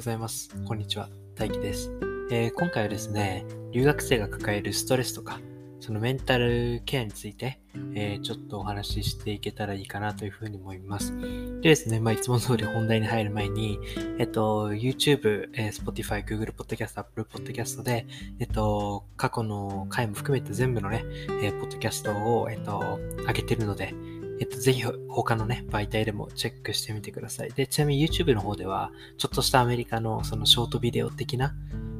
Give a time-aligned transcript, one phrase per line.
[0.00, 0.48] ございます。
[0.64, 1.10] こんにちは。
[1.34, 1.92] 大輝です、
[2.30, 5.40] えー、今回はですね、留学生が抱えるストレスとか、
[5.78, 7.60] そのメンタルケアについて、
[7.94, 11.14] えー、ちょっとお話ししていけたらいいかなというふうに思います。
[11.60, 13.78] でですね、まあ、いつも通り本題に入る前に、
[14.18, 18.06] えっと、YouTube、えー、Spotify、Google Podcast、Apple Podcast で、
[18.38, 21.04] えっと、過去の回も含めて全部のね、
[21.42, 23.92] えー、ポッドキャストを、えっと、上げてるので、
[24.40, 27.50] えっと、ぜひ他のね、媒体でもチェックしてみてください。
[27.50, 31.54] で、ちなみに YouTube の方では、ちょっとしたアメリカのそのショートビデオ的な、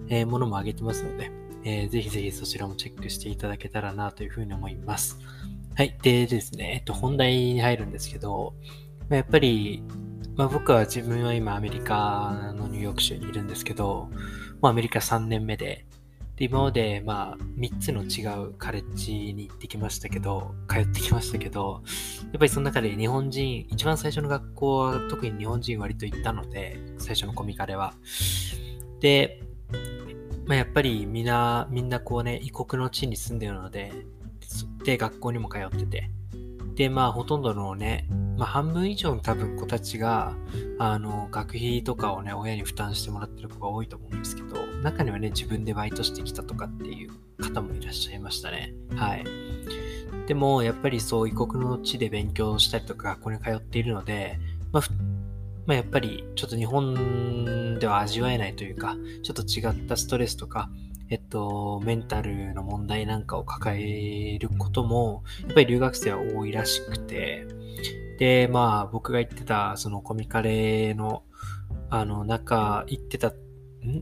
[0.08, 1.30] えー、ものも上げてますので、
[1.64, 5.18] えー、ぜひぜひそちらもチェックしていただけたらなというふうに思います。
[5.74, 5.98] はい。
[6.02, 8.54] でですね、えっと、本題に入るんですけど、
[9.10, 9.82] まあ、やっぱり、
[10.36, 14.08] まあ、僕は自分は今アメリカのニューヨーク州にいるんですけど、
[14.62, 15.84] まあ、アメリカ3年目で、
[16.40, 21.82] 今まで、まあ、3つの違うカレッジに行ってきましたけど、通ってきましたけど、
[22.22, 27.92] やっぱりその中で日本人、一番最初の学校は特に日本人割と行ったので、最初のコミカレは。
[29.00, 29.42] で、
[30.46, 33.92] まあ、やっぱりみんな、みんなこうね、異国の地に住んでるので、
[34.82, 36.10] で、学校にも通ってて、
[36.74, 40.34] で、まあ、ほとんどのね、まあ、半分以上の多分子たちが、
[40.78, 47.10] あの、学費とかをね、親に負担してもらってる子が多いと思うんですけど、中にはね、自分でバイトしてきたとかっていう
[47.42, 48.74] 方もいらっしゃいましたね。
[48.96, 49.24] はい。
[50.26, 54.38] でも、やっぱりそう、異国の地で勉強したりとか、学校に通っているので、
[54.72, 54.82] まあ、
[55.66, 60.70] まあ、やっぱりちょっと日本では味わえないというか、ちょっと違ったストレスとか、
[61.10, 67.46] えっと、メンタルの問題なんかを抱えることも、やっぱり留学生は多いらしくて、
[68.18, 71.24] で、まあ、僕が言ってた、そのコミカレの、
[71.88, 73.32] あの、中、行ってた、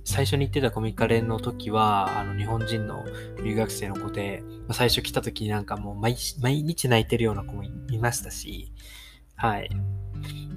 [0.04, 3.04] 最初に行ってたコミカレの時は、あの、日本人の
[3.44, 8.72] 留学生の子で、最初来た時なんかもう毎毎日泣いてるような子もいましたし、
[9.36, 9.70] はい。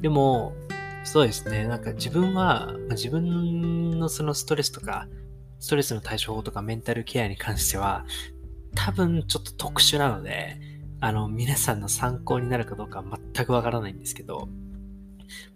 [0.01, 0.53] でも、
[1.03, 5.07] そうですね、なんか自分は、自分のそのストレスとか、
[5.59, 8.05] ストレスの対処法とかメンタルケアに関しては、
[8.75, 10.57] 多分ちょっと特殊なので、
[10.99, 13.03] あの、皆さんの参考になるかどうか
[13.35, 14.49] 全くわからないんですけど、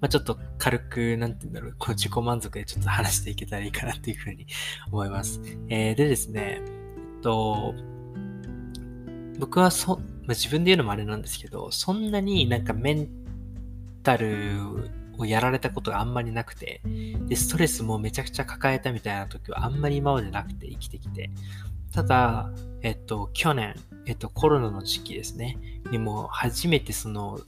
[0.02, 4.48] まあ、ちょっと軽く、なんて言うんだろう、こう自己満足でちょっと話していけたらいいかなっていうふうに
[4.88, 5.42] 思います。
[5.70, 7.76] えー、でですね、えっと、
[9.40, 13.10] 僕はそ、まあ、自分で言うのもあれなんですけど、そんなになんかメン
[14.04, 16.82] タルをやられたことがあんまりなくて、
[17.28, 21.30] で、ストレスもめちゃくちゃ抱えたみたいな時はあんまり今までなくて生きてきて、
[21.96, 22.52] ただ、
[22.82, 23.74] えっと、去年、
[24.06, 25.58] えっと、コロナの時期ですね、
[25.92, 27.40] にも初めてその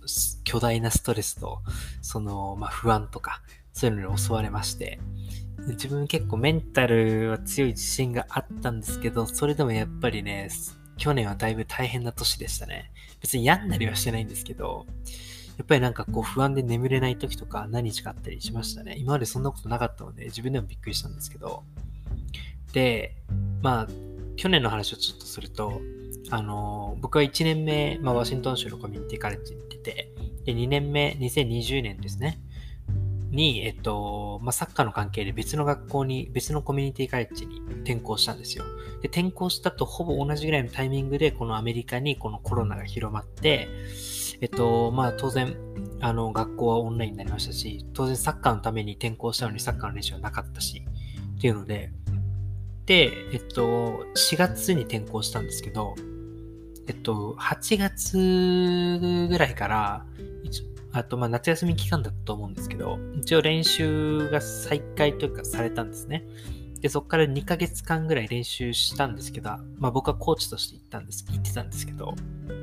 [0.46, 1.60] 巨大なストレスと、
[2.02, 3.42] その、まあ、不安とか、
[3.74, 5.02] そういうのに襲われまして、
[5.68, 10.48] 自分結構メンタルは強い自信があったんですけど、それでもやっぱりね、
[10.96, 12.94] 去年はだいぶ大変な年でしたね。
[13.20, 14.86] 別に病んだりはしてないんですけど、
[15.58, 18.96] やっぱりなんかこう不安で眠れない時とか何日かあったりしましたね。
[18.98, 21.64] 今までそんなことなかったので自分でもびっくりしたんですけど。
[22.72, 23.16] で、
[23.62, 23.88] まあ、
[24.38, 25.82] 去年の話をちょっとすると、
[26.30, 30.12] あの、僕は1年目、まあ、ワシントン州のコミュニティカレッジに行ってて、
[30.46, 32.40] で、2年目、2020年ですね、
[33.32, 38.64] に、えっと、まあ、サッカーの関係で別の学校に、別のコミュニティカレッジに転校したんですよ。
[39.02, 43.68] で、転校したとほぼ同じぐらいのタイミングで、このアメリカにこのコロナが広まって、
[44.40, 45.58] えっと、まあ当然、
[46.00, 50.84] あの、学校はオンラインになりましたし、当然サッカーのために転校したのにサッカーの練習はなかったし、
[51.38, 52.07] っていうので、で、
[52.94, 55.96] えっと、4月に転校したんですけど、
[56.88, 60.06] えっと、8月ぐらいから、
[60.94, 66.26] あと、ま、夏休み期間だったと思うんですけど、一応練習が再開というかされたんですね。
[66.82, 72.14] で、そこから2ヶ月間ぐらい練習したんですけど、まあ僕はコーチとして行ったんです、行ってたんですけど、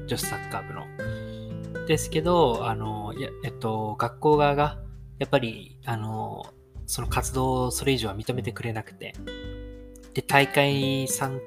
[0.07, 1.87] 女子サッカー部の。
[1.87, 4.79] ですけど、あの、やえっと、学校側が、
[5.19, 6.47] やっぱり、あの、
[6.87, 9.15] その活動をそれ以上は認めてくれなくて、
[10.15, 11.41] で、大会参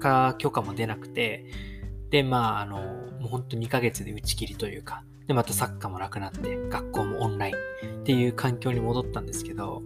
[0.00, 1.44] 加許可も出なくて、
[2.10, 2.76] で、まあ、あの、
[3.20, 7.54] もう本当2ヶ月で打ち切りというか、で、またサッカーもなくなって、学校もオンライン
[8.00, 9.82] っていう環境に戻ったんですけど、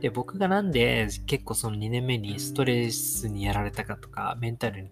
[0.00, 4.90] で、僕がなんで結構その2年目にストレスにやられたかとか、メンタルに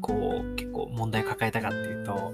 [0.00, 2.32] こう、結構問題抱えたかっていうと、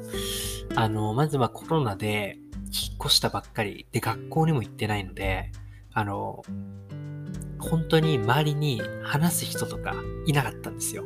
[0.74, 5.50] あの、まずはコロナで引っ越したばっかりで学校にも行ってないので、
[5.92, 6.42] あの、
[7.64, 9.94] 本当に周りに話す人とか
[10.26, 11.04] いなかったんですよ。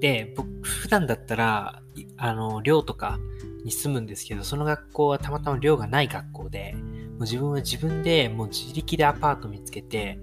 [0.00, 1.82] で、僕、普段だったら、
[2.16, 3.18] あの、寮とか
[3.64, 10.18] に住むんですけど、その学校はたまたま寮がない学校で、もう自分は自分でもう自力でアパート見つけて、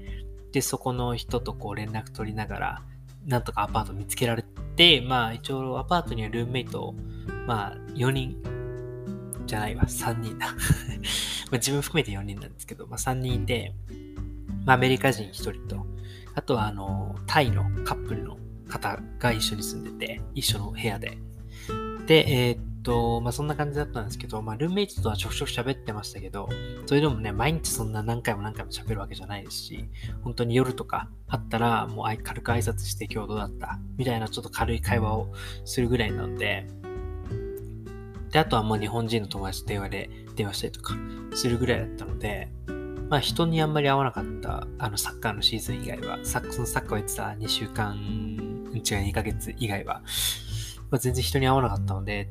[0.51, 2.81] で、そこの人とこう連絡取りながら、
[3.25, 4.43] なんとかアパート見つけられ
[4.75, 6.95] て、まあ一応アパートにはルームメイト、
[7.45, 8.37] まあ4人
[9.45, 10.47] じゃないわ、3人だ。
[11.51, 13.75] ま自分含めて4人なんですけど、まあ3人いて、
[14.67, 15.87] まあ、アメリカ人1人と、
[16.35, 18.37] あとはあの、タイのカップルの
[18.67, 21.17] 方が一緒に住んでて、一緒の部屋で。
[22.05, 26.49] で、えー、っと、まあ、そんな感じだったんですけど、まあ、ルーメイトとはちょくちょく喋ってましたけど、
[26.85, 29.85] それでもね、毎日そんな何回も何回も喋るわけじゃないですし、
[30.23, 33.79] 本当に夜とかあったら、もう軽く挨拶して今日どうだった？
[33.95, 35.33] みたいなちょっと軽い会話を
[35.63, 36.67] するぐらいなので、
[38.31, 40.93] で、あとはもう日本人の友達と電話で電話したりとか
[41.33, 42.49] するぐらいだったので、
[43.09, 47.95] まあ人にあんまり会わなかった、あのサッカーのシーズン以外は、サッそのサッカーをやってた2週間、
[48.73, 50.01] 違う2ヶ月以外は、
[50.89, 52.29] まあ、全然人に会わなかったので、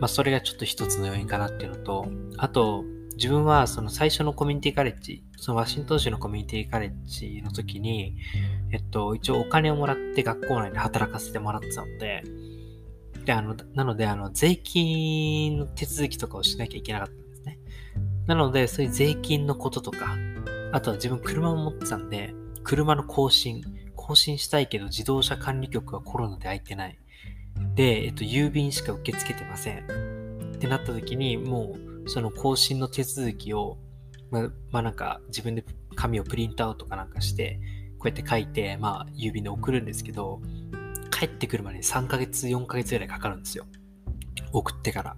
[0.00, 2.06] まあそれがちょっと一つの要因かなっていうのと、
[2.36, 2.84] あと、
[3.16, 8.16] 自分はその最初のコミュニティカレッジ、そのワシントン州のコミュニティカレッジの時に、
[8.72, 12.24] えっと、一応お金をもらって学校内で働かせてもらってたので、
[13.24, 17.23] で、あの、なので、あの、税金の手続きとかをしなきゃいけなかった。
[18.26, 20.16] なので、そういう税金のこととか、
[20.72, 23.62] あとは自分車を持ってたんで、車の更新、
[23.94, 26.98] 更新したいけど自動車管理局はコロナで空いてない。
[27.74, 30.52] で、えっと、郵便しか受け付けてません。
[30.54, 33.78] ってなった時に、もう、その更新の手続きを、
[34.30, 37.60] まあ、まあ、なんか自分で紙をプリントアウトかなんかして、
[37.98, 40.40] こうやって書いて、まあ、郵便で送るんですけど、
[41.10, 43.66] 帰ってくるまでに3ヶ月、4ヶ月ぐらいかかるんですよ。
[44.52, 45.16] 送ってから。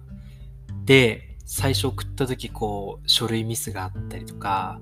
[0.85, 4.81] で、最初送った時、こう、書類ミスがあったりとか、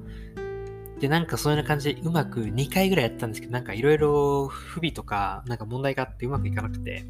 [1.00, 7.06] で、なんかそういうような感じでうまく2回ぐらいやったんですけど、なんかいろいろ不備とか、なんか問題があってうまくいかなくて、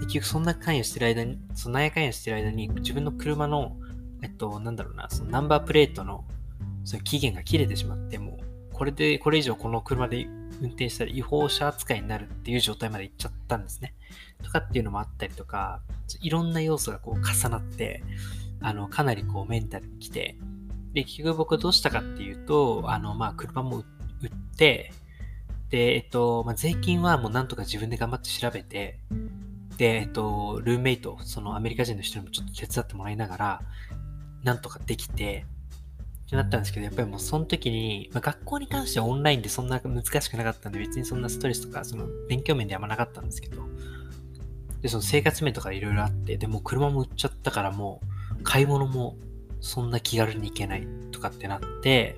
[0.00, 3.76] 結局そんな関与してる間に、そのなんや関与してる間に自分の車の、
[4.22, 6.24] えっと、なんだろうな、そのナンバープレートの
[6.84, 10.26] その期限が切れてしまって、もう、これで、これ以上この車で
[10.60, 13.94] 運転したら違法車扱いになるっていう状態まで行っちゃったんですね。
[14.42, 15.80] とかっていうのもあったりとか、
[16.20, 18.02] いろんな要素がこう重なって、
[18.60, 20.36] あの、かなりこうメンタルに来て、
[20.92, 23.82] で、結局僕どうしたかっていうと、あの、まあ、車も売
[24.26, 24.92] って、
[25.70, 28.98] で、えっと、まあ、税金はもうなんとか自分で頑張って調べて、
[29.76, 33.60] で、えっと、ルーメイト、そのアメリカ人の人にもちょっと手伝ってもらいながら、
[34.42, 35.46] なんとかできて、
[36.30, 43.62] ってなったんですけど、やっぱりもうその時に、まあ、学校に関してはオンラインでそんな難しくなかったんで、別にそんなストレスとか、その勉強面であんまなかったんですけど、
[44.80, 48.00] で、その生活面とかいろいろあって、でも車も売っちゃったからも
[48.38, 49.16] う、買い物も
[49.60, 52.16] そんな気軽に行けないとかってなって、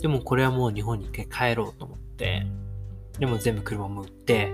[0.00, 2.46] でもこれはもう日本に一回帰ろうと思って、
[3.18, 4.50] でも全部車も売って、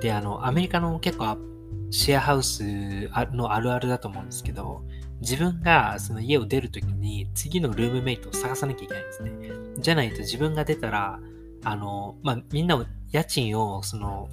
[0.00, 1.38] で、あの、アメリカの結構
[1.92, 2.64] シェアハウス
[3.32, 4.82] のあるあるだと思うんですけど、
[5.22, 9.32] 自分がその家を出るときに次のルームメイトを探さなきゃいけないんですね。
[9.78, 11.20] じゃないと自分が出たら、
[11.64, 14.28] あの、まあ、みんなを、家賃をその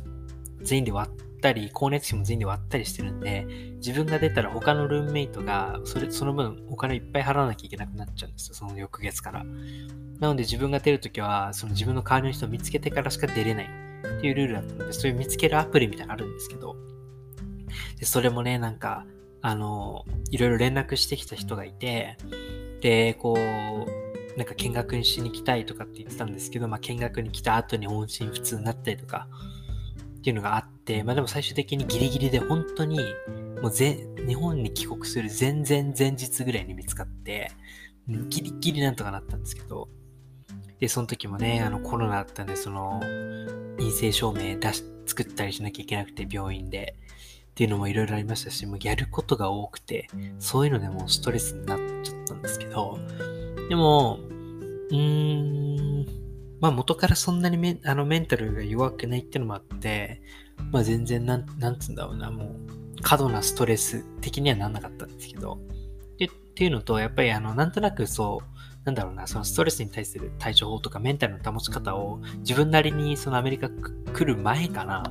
[0.63, 3.45] 全員で割ったり、光熱費も全員で割ったりしてるんで、
[3.75, 8.56] 自分が出たら他のルームメイトが、それ、その分お金いっぱい払わなきゃいけなくなっちゃうんですよ。
[8.56, 9.44] その翌月から。
[10.19, 16.75] なので自分が出るときは、その自分の代わりの人を見つけてからしか出れないっていうルールだったので、そういう見つけるアプリみたいなのあるんですけど、
[18.00, 19.06] で、それもね、なんか、
[19.41, 22.18] あの、いろいろ連絡してきた人がいて、
[22.81, 29.27] で、こう、なんか見学にしに来たいとかって言ってたんですけど、まあ、見学に来た後に音信不通になったりとか、
[30.19, 33.00] っていうのがあって、まあでも最終的にギリギリで本当に、
[33.62, 37.52] もうぜ日本に帰国する前々前日ぐらいに見つかって、
[38.07, 39.87] ギリギリなんとかなったんですけど、
[40.80, 42.99] で、その時もね、あのコロナだったんで、その、
[43.78, 46.95] 陰性証明出し、作ったりしなきゃいけなくて、病院で。
[47.59, 50.07] っていうのもいろいろありましたし、もうやることが多くて、
[50.39, 52.97] そういうのでもうストレスになっちゃったんですけど、
[53.68, 54.18] でも、
[54.92, 56.06] うーん、
[56.61, 60.21] まあ元からそんなにメあのメンタルが弱くないっていうのもあって、
[60.71, 65.59] まあ全然なん、なんつうんだろうな、もう過度なストレス的にはなんなかったんですけど、
[66.18, 75.04] でっていうのと、やっぱりあの、なんとなくそう、なんだろうな、そのストレスに対する対処法とかメンタルの保ち方を自分なりにそのアメリカ来る前かな、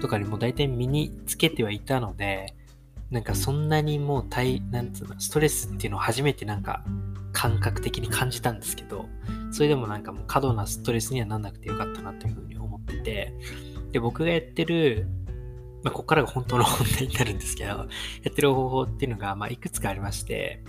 [0.00, 2.54] とかにも大体身につけてはいたので、
[3.10, 6.84] なんかそんなにもう体、なんつうの、ストレスっていうのを初めてなんか
[7.32, 9.06] 感覚的に感じたんですけど、
[9.52, 13.32] それでもなんかもう過度なストレスにはなんなくてよかったなというふうに思ってて、
[13.92, 15.06] で、僕がやってる、
[15.82, 17.86] まあ、ここからが本当の本題になるんですけど、や
[18.30, 20.64] ってる方法っていうのが、まあ、いくつかありまして、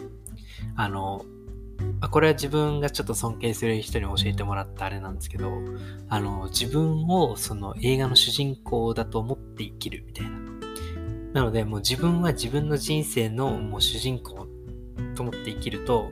[0.75, 1.25] あの、
[1.99, 5.51] あこれは自分がちょっと尊敬する人に教えてもらったあれなんですけど、
[6.09, 10.37] あの、自分をその映画の主人公だと思って生きるみたいな。
[11.33, 14.47] なので、もう自分は自分の人生のもう主人公
[15.15, 16.11] と思って生きると、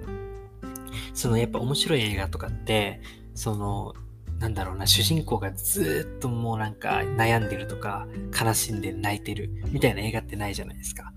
[1.13, 3.01] そのやっぱ面白い映画とかって、
[3.33, 3.93] その、
[4.39, 8.07] なんだろうな、主人公がずっともうなんか悩んでるとか、
[8.39, 11.13] 悲しんで泣いてるみたいな映画ってないじゃないですか。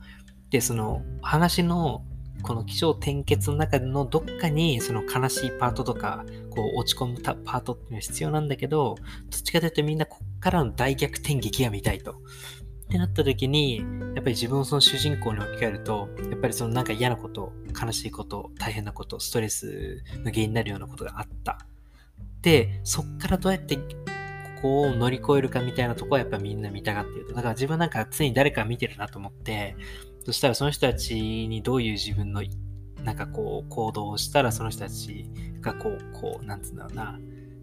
[0.51, 2.05] で、その話の
[2.43, 8.97] この気象転結の中のどっかにその悲しいパートとか、こう落ち込むパートっていうのは必要なんだけど、
[9.31, 12.13] どっちかというとみんなこっからの大逆転劇が見たいと。
[12.13, 21.59] ってなった時に、やっぱり自分をその主人公に置き換えると、やっぱりそのなんか嫌なこと、悲しいこと、大変なこと、ストレスの原因になるようなことがあった。
[22.41, 23.83] で、そっからどうやってこ
[24.63, 27.35] こを乗り越えるかみたいなとこはやっぱみんな見たがっていると。
[27.35, 29.77] だから自分なんか常に誰か見てるなと思って、
[30.25, 32.43] そしたらその人たちにどういう自分の
[33.03, 37.19] なんかこう行動をしたらその人たちがこう、こう、なんつうんだろうな、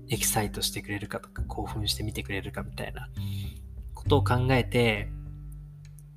[0.09, 3.09] エキサイトしてくれるかとか興奮して見てくれるかみたいな
[3.93, 5.09] ことを考えて、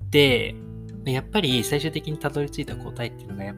[0.09, 0.55] で、
[1.05, 3.55] やっぱり最終的にたどり着いた答えっていうのがやっ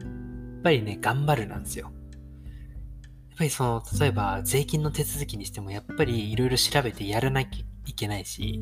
[0.62, 1.86] ぱりね、頑張るなんですよ。
[1.86, 8.60] やっぱりその、例えば税金の手続きにしてもやっぱりいろいろ調べてやらなきゃいけないし、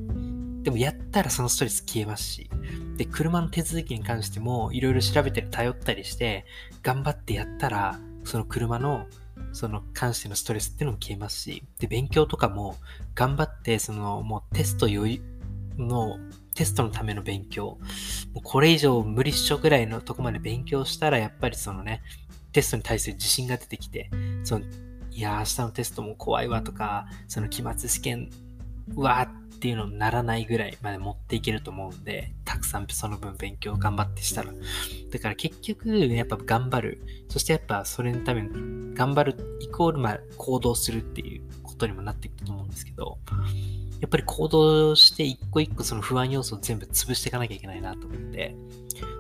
[0.62, 2.50] でもやったらそのストレス消えますし、
[2.96, 6.44] で、車の手続きに関してもいろいろ調べたり頼ったりして、
[6.82, 9.06] 頑張ってやったら、その車の
[9.52, 12.76] その関してのストレスっていうのも消えますし、で、勉強とかも
[13.14, 15.22] 頑張って、そのもうテスト余裕
[15.78, 16.18] の、
[16.54, 17.78] テストのための勉強、
[18.34, 22.02] もうこれ以上無理っしょぐらいのとこまで勉強したら、やっぱりそのね、
[22.52, 24.10] テストに対する自信が出てきて、
[24.44, 24.64] その、
[25.10, 28.30] いや、明日のテストも怖いわとか、その期末試験、
[28.96, 34.52] うわーっていうのにならないぐらいまで持っていけると思うんで、たくさんその分勉強頑張ってしたら。
[35.10, 37.02] だから結局、やっぱ頑張る。
[37.28, 43.18] そしてやっぱそれのために頑張るイコールまあ行動するっていうことにもなっていくと思うんですけど、
[44.00, 48.56] やっぱり行動して一個一個その不安要素を全部潰していかなきゃいけないなと思って、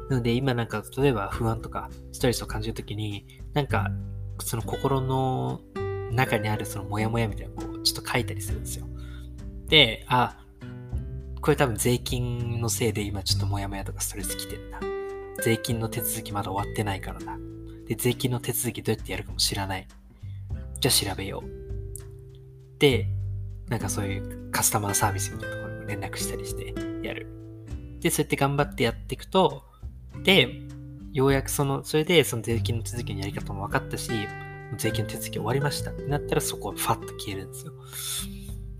[0.08, 3.90] なので今なんか例えば不安とかストレスを感じるときに、なんか
[4.38, 5.60] その心の
[6.12, 8.86] 中にあるそのモヤモヤみたいなこうちょっと書いたりするんですよ。
[9.70, 10.36] で、あ、
[11.40, 14.80] これ多分税金のせいで今ちょっとモヤモヤとかストレス来てんだ。
[15.42, 17.38] 税金の手続きまだ終わってないからな。
[17.86, 19.86] で、税金の手続きどうやってやるかも知らない。
[20.80, 22.78] じゃあ調べよう。
[22.78, 23.06] で、
[23.68, 26.74] なんかそういうカスタマーサービスみたいなところに連絡したりして
[27.06, 27.28] やる。
[28.00, 29.62] で、そうやって頑張ってやっていくと、
[30.24, 30.48] で、
[31.12, 34.10] ようやくその、それでその税金の手続きのやり方も分かったし、
[34.76, 37.72] 税金の手続き終わりましたってなったらそこはファッと消えるんですよ。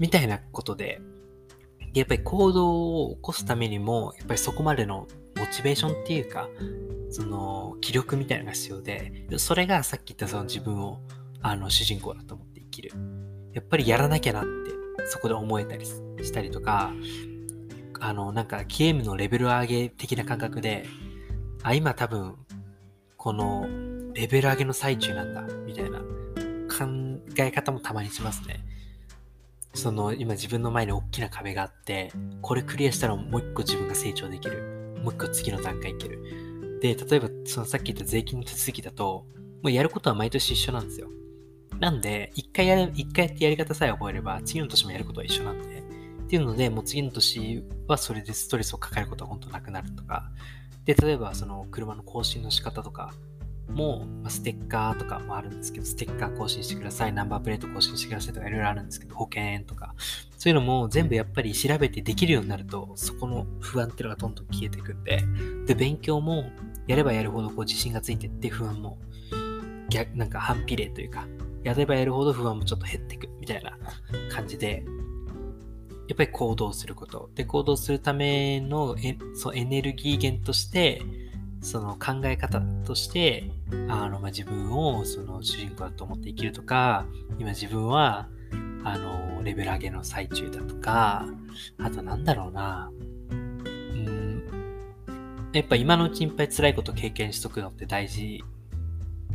[0.01, 1.01] みたいなことで、
[1.95, 6.49] やっぱり行動を起こすためにも、やっぱりそこまでのモチベーションっていうか、
[7.11, 11.01] その気力みたいなのが必要で、それがさっき言ったその自分を
[11.43, 12.93] あの主人公だと思って生きる。
[13.53, 14.71] やっぱりやらなきゃなって
[15.07, 16.93] そこで思えたりしたりとか、
[18.01, 20.87] あの、なんかゲームのレベル上げ的な感覚で、
[21.63, 22.37] あ、今多分、
[23.19, 23.67] この
[24.15, 26.87] レベル上げの最中なんだ、みたいな考
[27.37, 28.65] え方もたまにしますね。
[29.75, 32.13] その、今自分の前に大きな壁があって、
[32.43, 34.97] これクリアしたらもう一個自分が成長できる。
[35.03, 36.79] もう一個次の段階いける。
[36.81, 39.27] で、例えば、そのさっき言った税金の手続きだと、
[39.63, 41.09] もうやることは毎年一緒なんですよ。
[41.79, 50.31] なんで、一回やる、一回やってやり方さえ覚えれば、次の年もやることは一緒なんで、っていうので、もう次の年はそれでストレスを抱えることは本当なくなるとか、
[50.85, 53.15] で、例えばその車の更新の仕方とか
[53.71, 59.95] も、ま、ステッカーとかもあるんですけど、ステッカー更新してください、ナンバープレート更新してくださいとかいろいろあるんですけど、保険とか、
[60.37, 65.23] そういうのも全部やっぱり調べてできるようになると、そこの不安っていうのがどんどん消えていくんで、
[65.67, 66.51] で、勉強も
[66.87, 68.99] やればやるほどこう自信がついてって不安も
[69.89, 71.27] 逆、なんか反比例というか、
[71.63, 73.77] やればやるほど不安もちょっと減っていくみたいな
[74.31, 74.85] 感じで、
[76.09, 77.31] やっぱり行動すること。
[77.35, 81.03] で、行動するためのエそうエネルギー源として、
[81.63, 83.51] その考え方として、
[83.89, 87.07] あの、まあ、自分をその主人公だと思って生きるとか、
[87.39, 88.29] 今自分は、
[88.83, 91.27] あの、レベル上げの最中だとか、
[91.79, 92.91] あとなんだろうな、
[93.31, 94.43] うん、
[95.53, 98.43] やっぱ今のうちにいっぱい辛いこと経験しとくのって大事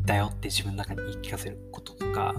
[0.06, 2.34] だよって自分の中に言い聞かせることとか、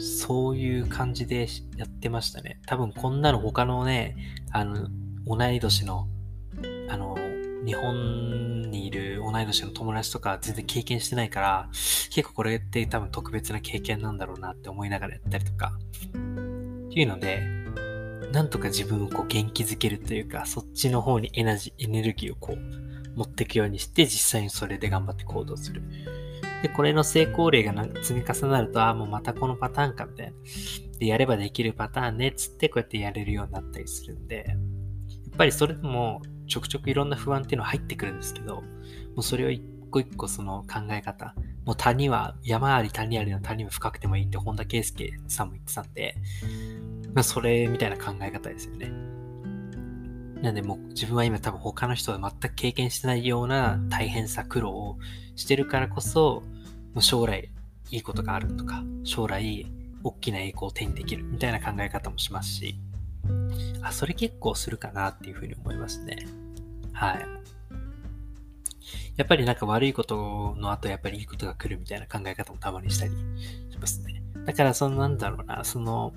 [0.00, 2.60] そういう感じでやってましたね。
[2.66, 4.16] 多分こんなの他のね、
[4.50, 4.88] あの、
[5.26, 6.08] 同い年の、
[6.88, 7.16] あの、
[7.66, 15.72] 日本にいる同い年の友達とか全然経験してないから、結構これって多分特別な経験なんだろうなって思いながらやったりとか、
[16.08, 17.42] っていうので、
[18.32, 22.58] なんとか自分をこう元気づけるというか、そっちの方にエナジー、エネルギーをこう、
[23.16, 25.82] 持っていくようにして、実際にそれで頑張って行動する。
[26.62, 30.32] で、これの成功例が積み重なると、ああ、もうまたこのパターンか、みたいな。
[30.98, 38.64] で、やればできるパターンね、つってこうやってやれるようになったりするんで、やっぱりそれでもちょくちょくいろんな不安っていうのは入ってくるんですけど、も
[39.18, 41.34] うそれを一個一個その考え方、
[41.64, 46.16] もう谷は、山あり谷ありの谷は深くてもいいって本田圭佑さんも言ってたんで、
[47.14, 48.92] まあそれみたいな考え方ですよね。
[50.42, 54.98] なんでもう自分は今多分他の人は全く経験してないような大変さ、苦労を
[55.36, 56.42] してるからこそ、
[56.92, 57.50] もう将来
[57.90, 59.66] いいことがあるとか、将来
[60.02, 62.78] 大きな栄光を手にできるみたいな考え方もしますし、
[63.84, 66.16] あ、それ結構するかなっていうふうに思いますね。
[66.92, 67.26] はい。
[69.16, 73.12] やっぱりなんか悪いことの後やっぱりいいことが来るみたいな考え方もたまにしたり
[73.70, 74.22] しますね。
[74.44, 76.12] だからそのなんだろうな、その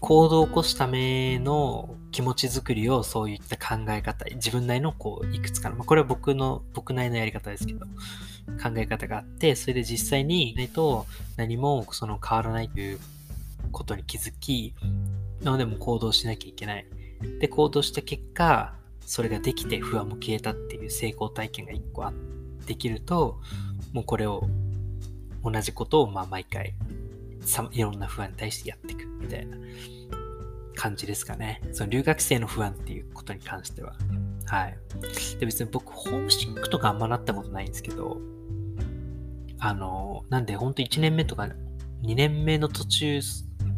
[0.00, 7.86] 行動を起こすための気持ち作りをそういった考え方、自分なりのこういくつかの、まあ、これは僕の、僕なりのやり方ですけど、
[8.62, 12.98] 考え方があって、それで実際にないと何もその変わらないという
[13.72, 14.74] ことに気づき、
[15.42, 16.86] のでも行動しなきゃいけない。
[17.40, 22.04] で、行動した結果、それができて不安も消えたっていう成功体験が一個
[22.66, 23.40] できると、
[23.92, 24.48] もうこれを、
[25.42, 26.74] 同じことをまあ毎回
[27.72, 29.56] いろんな不安に対してやっていくみたいな
[30.76, 31.62] 感じですかね。
[31.72, 33.94] その留学生の不安っていうことに関しては。
[34.46, 34.78] はい。
[35.38, 38.18] で別に僕、ホームシックとかあんまなったことないんですけど、
[39.58, 41.48] あの、なんで本当1年目とか
[42.02, 43.20] 2年目の途中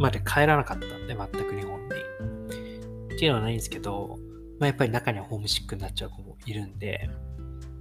[0.03, 3.15] まで帰らなかったんで、全く日本に。
[3.15, 4.19] っていうのはないんですけど、
[4.59, 7.09] まあ、やっぱり中にはホームシックになっちゃう子もいるんで、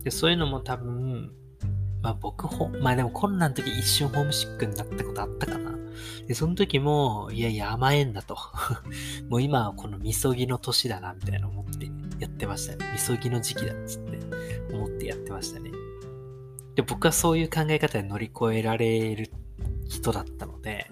[0.04, 1.32] でそういうのも多分、
[2.02, 5.72] まあ僕ほ、まあでもコロナの時一瞬ホームシックになったことあったかな。
[6.28, 8.38] で、その時も、いやいや甘えんだと。
[9.30, 12.86] もう今はこのみそぎの年だな、みたいな思ってやってましたね。
[12.94, 14.20] みそぎの時期だっつって
[14.74, 15.72] 思ってやってましたね。
[16.76, 19.30] で、僕はそういう考え方で乗り越えられる
[19.88, 20.88] 人だったので、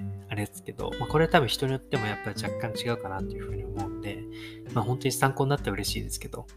[0.46, 4.24] ですけど、まあ、これは多分人によってもやっぱり若干違うかなっていうふうに思うんで、
[4.74, 6.48] まあ本当に参考になって嬉しいですけど、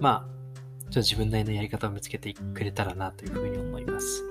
[0.00, 0.36] まあ
[0.84, 4.22] ちょっと自分なりのやり方を見つけてくれたらなというふうに思います。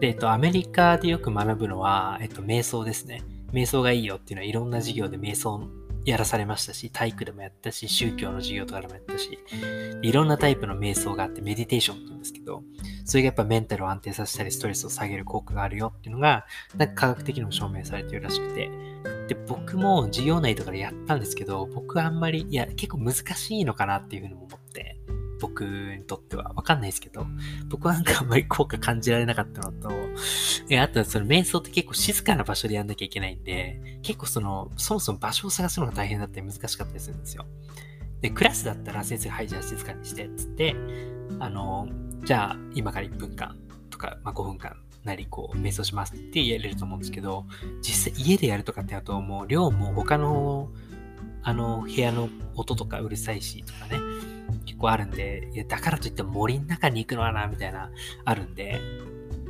[0.00, 3.22] で、えっと、アメリカでよく学ぶのは、えっと、瞑想ですね。
[3.52, 5.60] 瞑想がいいよっていうのはいろんな授業で瞑想
[6.04, 9.38] やらされましたし、体育でもやったし、宗教の授業とかでもやったし、
[10.02, 12.62] いろんなタイプの瞑想があって、メディテーションって言うんですけど、
[13.04, 18.70] それがやっぱメンタルを安定させたり、ストレスを下げる効果があるよっていうのが、なんか科学的にも証明されてるらしくて、
[19.28, 24.96] で、僕も授業内とかでやったんですけど、僕はあんまり、いや、結構難しいのかなっていうふうにも思って、
[25.40, 26.52] 僕にとっては。
[26.54, 27.26] わかんないですけど、
[27.68, 29.90] 僕はなんかあんまり効果感じられなかったのと、
[30.68, 37.46] え、あとはその瞑想って結構静かな場所でやんなきゃいけないんで、結構その、そもそも場所を探すのが大変だったり難しかったりするんですよ。
[38.20, 40.76] で、クラスだったら先生が、はい、じゃあ静かにして、つって、
[41.38, 41.88] あの、
[42.24, 43.56] じゃあ今から1分間
[43.88, 47.46] とか、まあ、5分間なりこう瞑想しますって言えれると思うんですけど、
[47.80, 50.70] 実際家でやるとかってやるともう量も他の
[51.42, 53.98] あの部屋の音とかうるさいしとかね、
[54.70, 57.90] 結構あるんで、いや、だからといって森の中に行くのはな、みたいな、
[58.24, 58.80] あるんで、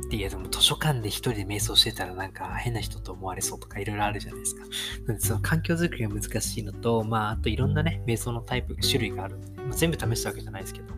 [0.09, 4.63] で、いや、でも図書館で一人で瞑想してたらなんか変な人と思われそうとかいろいろあるじゃないですか。
[5.05, 10.93] なんでその環境づくりが難しいのと、まあ、あといろんなね、瞑想のタイプ、種類があるんで、まあ、全部試したわけじゃないですけど、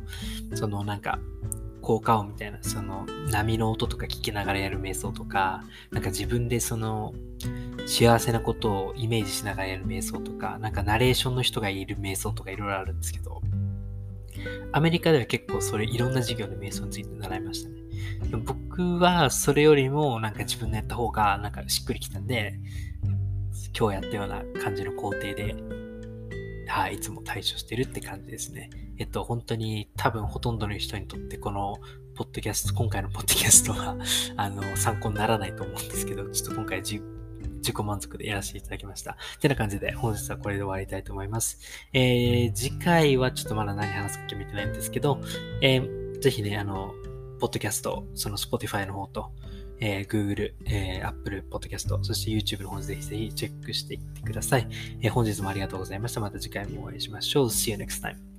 [0.56, 1.20] そのなんか、
[1.82, 7.14] 効果音みたいな、その波の音とか聞きながらやる瞑想とか、なんか自分でその
[7.86, 13.42] 幸せなことをイメージしながらやる瞑想とか、なんかナレーションの人がいる瞑想とかいろいろあるんですけど、
[14.72, 17.76] アメリカでは結構それいろんな授業で瞑想について習いましたね。
[18.46, 22.60] 僕はそれよりもなんか自分のやった方がなんかしっくりきたんで、
[23.78, 25.56] 今日やったような感じの工程で、
[26.68, 28.70] はい、いつも対処してるって感じですね。
[28.98, 31.78] えっと、本当に多分ほとんどの人にとってこの
[32.16, 33.98] ポッドキャスト、今回のポッドキャストは、
[34.38, 36.84] あの、参考にならないと思うんですけど、ちょっと今回
[37.64, 39.18] 自己満足でやらせていただきました。
[39.40, 41.60] てな感じで本日はこれで終わりたいと思います。
[41.94, 45.20] えー、次回はちょっとまだ何話すか決めてないんですけど、
[45.62, 46.94] えー、ぜひね、あの、
[47.40, 49.32] ポッドキャスト、その Spotify の方と、
[49.80, 54.68] えー、Google、えー、Apple Podcast、そして YouTube の方ぜひぜひチェックしていってください。
[55.02, 56.22] えー、本日もありがとうございました。
[56.22, 57.46] また次回もお会いしましょう。
[57.48, 58.33] See you next time.